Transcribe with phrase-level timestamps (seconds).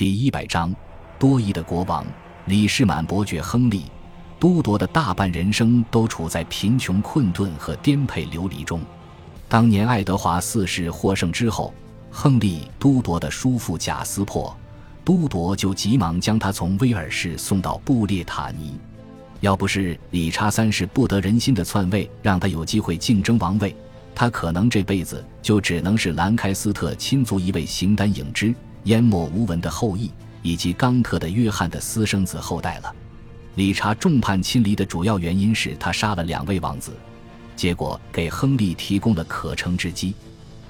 [0.00, 0.74] 第一百章，
[1.18, 2.06] 多疑的国王
[2.46, 3.82] 李士满伯爵亨利，
[4.38, 8.80] 都铎的大半人生都处在贫穷困顿和颠沛流离中。
[9.46, 11.74] 当年爱德华四世获胜之后，
[12.10, 14.56] 亨利都铎的叔父贾斯珀，
[15.04, 18.80] 都铎就急忙将他从威尔士送到布列塔尼。
[19.40, 23.76] 要不是理查三世不得人心的篡位，让他有机会竞争王位，
[24.14, 28.54] 他可能这辈子就只能是兰开斯特亲族一位形单影只、
[28.84, 30.10] 淹没无闻的后裔，
[30.42, 32.94] 以及冈特的约翰的私生子后代了。
[33.56, 36.92] 理查众叛亲离的主要原因是他杀了两位王子，
[37.56, 40.14] 结果给亨利提供了可乘之机。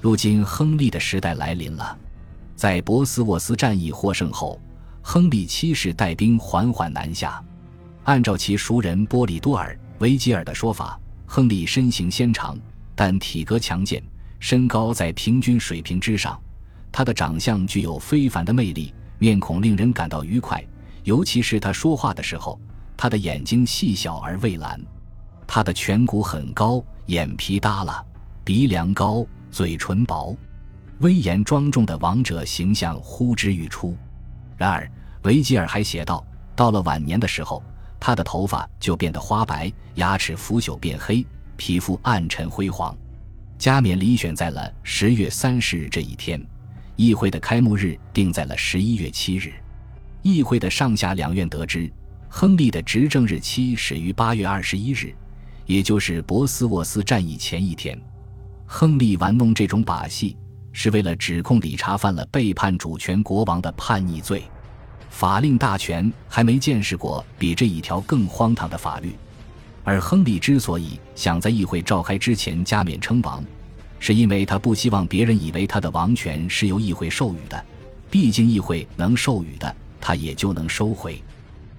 [0.00, 1.96] 如今亨利的时代来临了，
[2.56, 4.60] 在博斯沃斯战役获胜后，
[5.00, 7.42] 亨利七世带兵缓缓南下。
[8.02, 12.58] 按照其熟人波里多尔·维吉尔的说法，亨利身形纤长，
[12.94, 14.02] 但体格强健，
[14.40, 16.38] 身高在平均水平之上。
[16.96, 20.64] 他的长相具有非凡的魅力，面孔令人感到愉快，
[21.02, 22.56] 尤其是他说话的时候，
[22.96, 24.80] 他的眼睛细小而蔚蓝。
[25.44, 28.00] 他的颧骨很高，眼皮耷拉，
[28.44, 30.36] 鼻梁高，嘴唇薄，
[31.00, 33.96] 威严庄重的王者形象呼之欲出。
[34.56, 34.88] 然而，
[35.24, 37.60] 维吉尔还写道，到了晚年的时候。
[37.98, 42.96] 他的头发就变得花白，牙齿腐朽变黑，皮肤暗沉灰黄。
[43.58, 46.40] 加冕礼选在了十月三十日这一天，
[46.96, 49.52] 议会的开幕日定在了十一月七日。
[50.22, 51.90] 议会的上下两院得知，
[52.28, 55.14] 亨利的执政日期始于八月二十一日，
[55.66, 58.00] 也就是博斯沃斯战役前一天。
[58.66, 60.36] 亨利玩弄这种把戏，
[60.72, 64.42] 是为了指控理查犯了背叛主权国王的叛逆罪。
[65.10, 69.12] 法令大权还没见识过比这一条更荒唐的法律，
[69.84, 73.44] 而亨利之所以想在议会召开之前加冕称王，
[74.04, 77.64] 是因为他不希望别人以为他的王权是由议会授予的。
[78.10, 81.18] 毕竟议会能授予的，他也就能收回。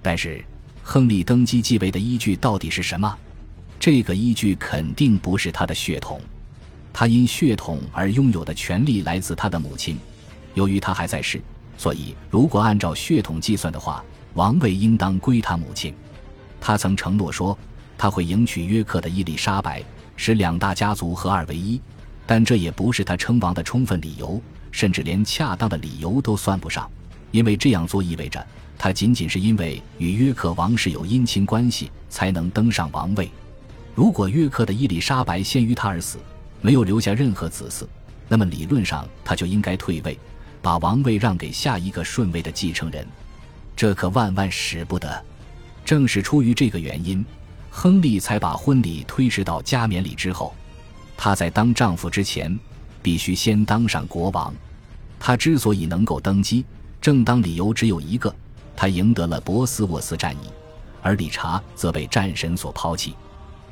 [0.00, 0.42] 但是，
[0.82, 3.14] 亨利登基继位的依据到底是什么？
[3.78, 6.18] 这个依据肯定不是他的血统，
[6.94, 9.98] 他因血统而拥有的权利来自他的母亲。
[10.54, 11.42] 由于他还在世。
[11.76, 15.94] 所以，如果按照血统计算的话，王位应当归他母亲。
[16.58, 17.58] 他曾承诺说，
[17.98, 19.84] 他会迎娶约克的伊丽莎白，
[20.16, 21.78] 使两大家族合二为一。
[22.26, 24.40] 但这也不是他称王的充分理由，
[24.70, 26.90] 甚至连恰当的理由都算不上。
[27.30, 28.44] 因为这样做意味着
[28.78, 33.30] 他仅仅是因为与约克王室有姻亲关系才能登上王位。
[33.94, 36.18] 如果约克的伊丽莎白先于他而死，
[36.60, 37.86] 没有留下任何子嗣，
[38.28, 40.18] 那么理论上他就应该退位。
[40.62, 43.06] 把王位让给下一个顺位的继承人，
[43.76, 45.22] 这可万万使不得。
[45.84, 47.22] 正是出于这个原因，
[47.68, 50.54] 亨利才把婚礼推迟到加冕礼之后。
[51.16, 52.58] 她在当丈夫之前，
[53.02, 54.52] 必须先当上国王。
[55.18, 56.64] 她之所以能够登基，
[57.00, 58.34] 正当理由只有一个：
[58.76, 60.48] 她赢得了博斯沃斯战役，
[61.02, 63.14] 而理查则被战神所抛弃。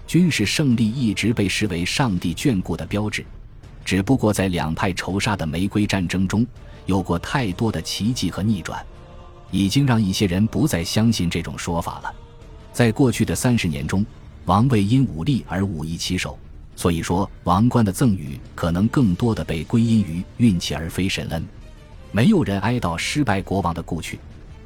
[0.07, 3.25] 军事胜利一直被视为上帝眷顾的标志，
[3.85, 6.47] 只不过在两派仇杀的玫瑰战争中。
[6.85, 8.85] 有过太多的奇迹和逆转，
[9.53, 12.13] 已经让一些人不再相信这种说法了。
[12.73, 14.05] 在过去的三十年中，
[14.47, 16.37] 王位因武力而武艺其手，
[16.75, 21.45] 所以说王冠的赠予可能更多的被归因于运气而非神恩。
[22.11, 24.19] 没有人哀悼失败国王的故去，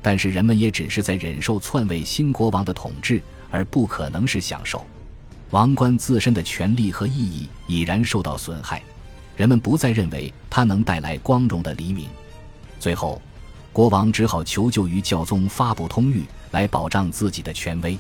[0.03, 4.85] 但是人们也只是在忍受篡位新国王的统治，而不可能是享受。
[5.51, 8.83] 王冠自身的权利和意义已然受到损害。
[9.37, 12.09] 人们不再认为它能带来光荣的黎明，
[12.81, 13.21] 最后，
[13.73, 17.99] 国王只好求救于教宗发布通谕来保障自己的权威。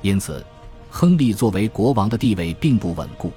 [0.00, 0.42] 因此，
[0.90, 3.32] 亨利作为国王的地位并不稳固，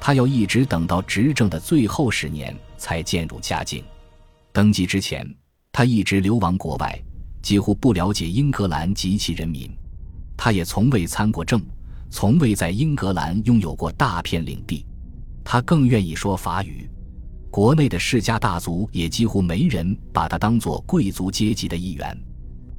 [0.00, 3.82] 他要一直等到执政的最后十年才渐入佳境。
[4.52, 5.26] 登基之前，
[5.72, 7.02] 他一直流亡国外，
[7.40, 9.70] 几乎不了解英格兰及其人民。
[10.36, 11.62] 他也从未参过政，
[12.10, 14.84] 从未在英格兰拥有过大片领地。
[15.44, 16.88] 他更愿意说法语，
[17.50, 22.16] 国内的世家大族也几乎没人把他当作贵族阶级的一员。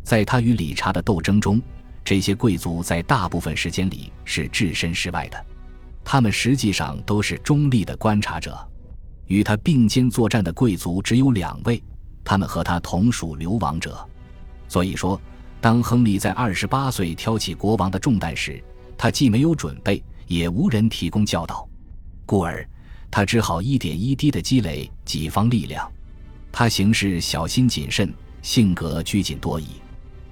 [0.04, 1.62] 在他与理查的斗争中，
[2.04, 5.46] 这些贵族在大部分时间里是置身事外的，
[6.04, 8.58] 他们实际上都是中立的观察者。
[9.28, 11.82] 与他并肩作战的贵族只有两位，
[12.24, 14.06] 他们和他同属流亡者。
[14.68, 15.20] 所以说，
[15.62, 18.62] 当亨利在二十八岁挑起国王的重担时，
[18.98, 21.68] 他既没有准备，也无人提供教导。
[22.26, 22.68] 故而，
[23.10, 25.90] 他只好一点一滴地积累己方力量。
[26.52, 29.68] 他行事小心谨慎，性格拘谨多疑。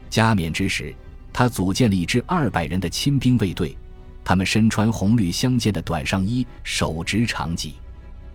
[0.09, 0.93] 加冕之时，
[1.33, 3.77] 他组建了一支二百人的亲兵卫队，
[4.23, 7.75] 他们身穿红绿相间的短上衣，手执长戟。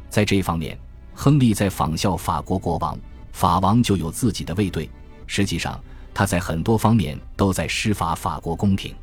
[0.08, 0.78] 在这方面，
[1.14, 2.98] 亨利在仿效法国国王，
[3.32, 4.88] 法王就有自己的卫队。
[5.26, 5.78] 实际上，
[6.14, 8.94] 他在很多方面都在施法法国宫廷，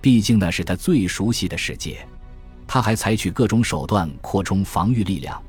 [0.00, 1.98] 毕竟那是他最熟悉的世界。
[2.66, 5.40] 他还采取各种手段扩充防御力量，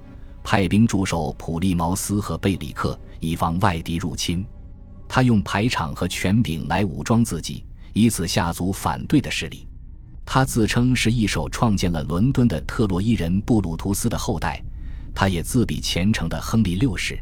[0.44, 4.46] 派兵驻守普利茅斯和贝里克，以防外敌入侵。
[5.08, 7.64] 他用排场和权柄来武装自己，
[7.98, 9.68] 以此吓阻反对的势力。
[10.24, 14.62] 他自称是一手创建了伦敦的特洛伊人布鲁图斯的后代，
[15.16, 17.18] 他也自比虔诚的亨利六世。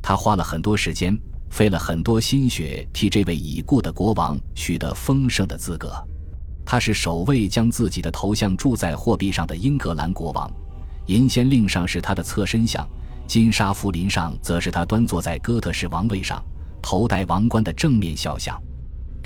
[0.00, 1.18] 他花了很多时间，
[1.50, 5.92] 费了很多心血，替这位已故的国王取得丰盛的资格。
[6.64, 10.50] 他是首位将自己的头像铸在货币上的英格兰国王，
[11.06, 12.88] 银先令上是他的侧身像，
[13.26, 16.40] 金沙福林上则是他端坐在哥特式王位上，
[16.80, 18.56] 头戴王冠的正面肖像。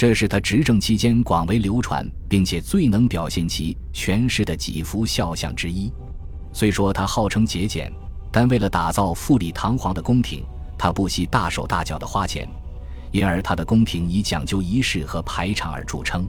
[0.00, 5.93] 这是他执政期间广为流传，并且最能表现其权势的几幅肖像之一。
[6.55, 7.93] 虽说他号称节俭，
[8.32, 10.43] 但为了打造富丽堂皇的宫廷，
[10.79, 12.49] 他不惜大手大脚的花钱，
[13.12, 16.26] 因而他的宫廷以讲究仪式和排场而著称。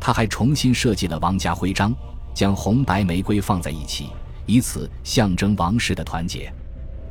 [0.00, 1.94] 他还重新设计了王家徽章，
[2.34, 4.08] 将红白玫瑰放在一起，
[4.46, 6.52] 以此象征王室的团结。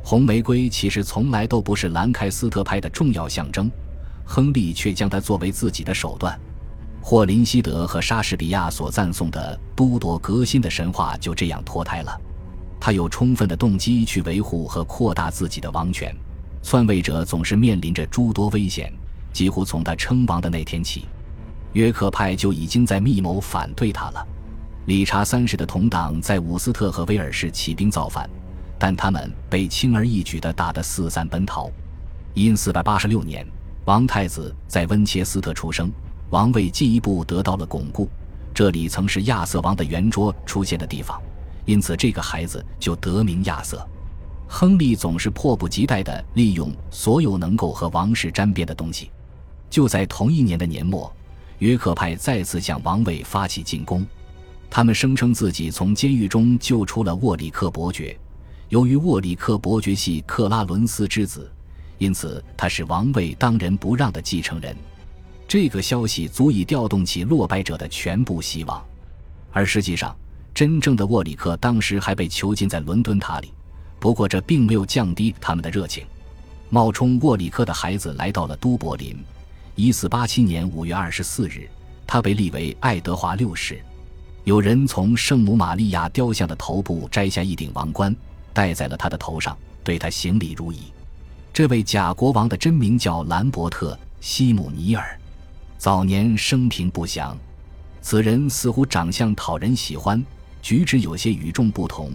[0.04, 3.70] 红玫瑰其实从来都不是兰开斯特派的重要象征。
[4.26, 6.38] 亨利却将它作为自己的手段。
[7.00, 12.20] 霍林希德和莎士比亚所赞颂的都铎革新的神话就这样脱胎了。
[12.80, 16.14] 他有充分的动机去维护和扩大自己的王权，
[16.62, 18.92] 篡位者总是面临着诸多危险。
[19.32, 21.06] 几乎从他称王的那天起，
[21.74, 24.26] 约克派就已经在密谋反对他了。
[24.86, 28.28] 理查三世的同党在伍斯特和威尔士起兵造反，
[28.78, 31.70] 但他们被轻而易举地打得四散奔逃。
[32.34, 33.46] 因四百八十六年。
[33.86, 35.92] 王太子在温切斯特出生，
[36.30, 38.08] 王位进一步得到了巩固。
[38.52, 41.22] 这里曾是亚瑟王的圆桌出现的地方，
[41.66, 43.86] 因此这个孩子就得名亚瑟。
[44.48, 49.08] 亨利总是迫不及待地利用所有能够和王室沾边的东西。
[49.70, 51.12] 就在同一年的年末，
[51.60, 54.04] 约克派再次向王位发起进攻。
[54.68, 58.18] 他们声称自己从监狱中救出了沃里克伯爵，
[58.68, 61.48] 由于沃里克伯爵系克拉伦斯之子。
[61.98, 64.76] 因此，他是王位当仁不让的继承人。
[65.48, 68.84] 这个消息足以调动起落败者的全部希望。
[69.52, 70.14] 而实际上，
[70.52, 73.52] 真正的沃里克当时还被囚禁在伦敦塔里。
[73.98, 76.04] 不过，这并没有降低他们的热情。
[76.68, 79.16] 冒充沃里克的孩子来到了都柏林。
[79.74, 81.68] 一四八七年五月二十四日，
[82.06, 83.80] 他被立为爱德华六世。
[84.44, 88.14] 有人从圣母玛利亚雕像的头部摘下一顶王冠，
[88.52, 90.80] 戴在了他的头上，对他行礼如仪。
[91.56, 95.18] 这位假国王的真名叫兰伯特·西姆尼尔，
[95.78, 97.34] 早年生平不详。
[98.02, 100.22] 此人似乎长相讨人喜欢，
[100.60, 102.12] 举止有些与众不同，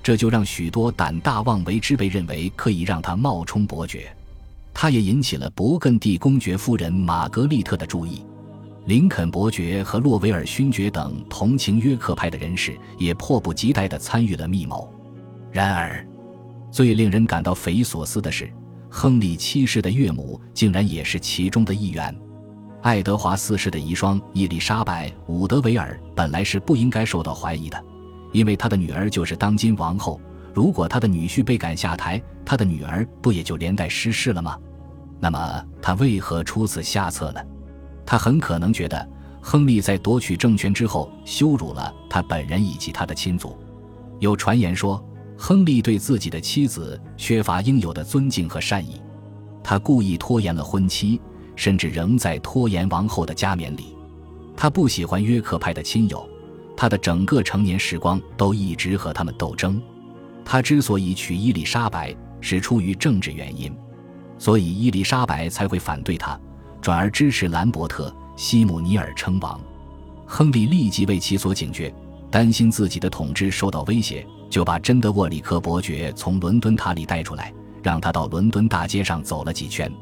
[0.00, 4.16] 这就让许多胆大妄为之辈认为可以让他冒充伯爵。
[4.72, 8.24] 他也引起了勃艮第公爵夫人玛格丽特的注意。
[8.84, 14.88] 林肯伯爵和洛维尔勋爵等同情约克派的人士也迫不及待地参与了密谋。
[15.50, 16.06] 然而，
[16.70, 18.48] 最令人感到匪夷所思的是。
[18.90, 22.14] 亨利七世的岳母竟然也是其中的一员。
[22.80, 27.84] 爱德华四世的遗孀伊丽莎白·伍德维尔本来是不应该受到怀疑的，
[28.32, 30.20] 因为她的女儿就是当今王后。
[30.54, 34.56] 如果她的女婿被赶下台，她的女儿不也就连带失势了吗？
[35.20, 37.40] 那么他为何出此下策呢？
[38.06, 39.08] 他很可能觉得
[39.42, 43.58] 亨利在夺取政权之后羞辱了他本人以及他的亲族。
[44.20, 45.04] 有传言说。
[45.40, 49.00] 亨利对自己的妻子缺乏应有的尊敬和善意，
[49.62, 51.20] 他故意拖延了婚期，
[51.54, 53.96] 甚至仍在拖延王后的加冕礼。
[54.56, 56.28] 他不喜欢约克派的亲友，
[56.76, 59.80] 他的整个成年时光都一直和他们斗争。
[60.44, 63.72] 他之所以娶伊丽莎白，是出于政治原因，
[64.38, 66.38] 所以伊丽莎白才会反对他，
[66.82, 69.60] 转而支持兰伯特·西姆尼尔称王。
[70.26, 71.94] 亨利立即为其所警觉，
[72.28, 74.26] 担心自己的统治受到威胁。
[74.50, 77.52] 就把真德沃里克伯爵从伦敦塔里带出来，
[77.82, 79.92] 让他到伦敦大街上走了几圈。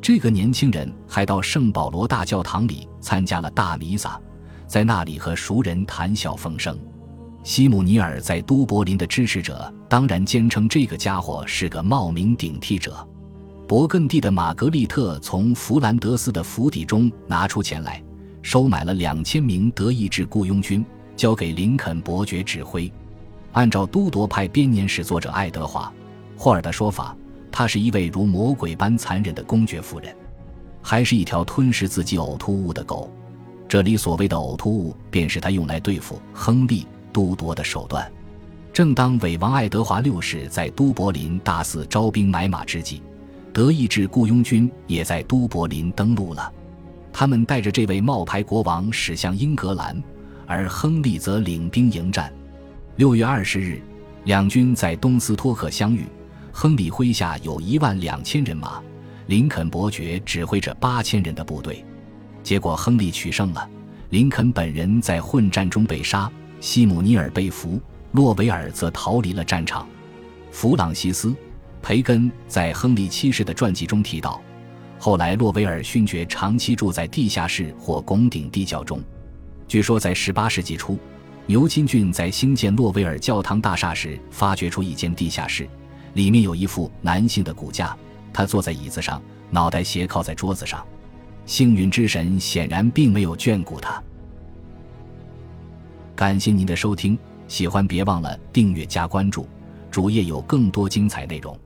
[0.00, 4.20] 这个年轻人还到圣保罗大教堂里参加了大弥撒，
[4.66, 6.76] 在那里和熟人谈笑风生。
[7.44, 13.06] 西姆尼尔在都柏林的支持者当然坚称这个家伙是个冒名顶替者。
[13.68, 18.02] 勃艮第的玛格丽特从弗兰德斯的府邸中拿出钱来，
[18.42, 20.84] 收买了两千名德意志雇佣军，
[21.16, 22.92] 交给林肯伯爵指挥。
[23.52, 25.92] 按照都铎派编年史作者爱德华·
[26.40, 27.16] 霍尔的说法，
[27.50, 30.14] 她是一位如魔鬼般残忍的公爵夫人，
[30.80, 33.10] 还是一条吞噬自己呕吐物的狗。
[33.68, 36.82] 这里所谓的呕吐物，便是他用来对付亨利·
[37.12, 38.10] 都铎的手段。
[38.72, 43.02] 正当伪王爱德华六世在都柏林大肆招兵买马之际，
[43.52, 46.50] 德意志雇佣军也在都柏林登陆了。
[47.12, 50.02] 他们带着这位冒牌国王驶向英格兰，
[50.46, 52.32] 而亨利则领兵迎战。
[52.96, 53.80] 六月二十日，
[54.24, 56.04] 两军在东斯托克相遇。
[56.52, 58.82] 亨利麾下有一万两千人马，
[59.28, 61.82] 林肯伯爵指挥着八千人的部队。
[62.42, 63.66] 结果，亨利取胜了。
[64.10, 66.30] 林肯本人在混战中被杀，
[66.60, 67.80] 西姆尼尔被俘，
[68.10, 69.88] 洛维尔则逃离了战场。
[70.50, 71.28] 弗朗西斯·
[71.80, 74.38] 培根在亨利七世的传记中提到，
[74.98, 79.02] 后来洛维尔勋爵长期住在地下室或拱顶地窖中。
[79.66, 80.98] 据说，在18世纪初，
[81.46, 85.68] 牛津郡在兴建洛维尔教堂大厦时，发掘出一间地下室，
[86.14, 87.96] 里面有一副男性的骨架，
[88.32, 89.20] 他坐在椅子上，
[89.50, 90.84] 脑袋斜靠在桌子上。
[91.44, 94.00] 幸运之神显然并没有眷顾他。
[96.14, 97.18] 感谢您的收听，
[97.48, 99.48] 喜欢别忘了订阅加关注，
[99.90, 101.58] 主页有更多精彩内容。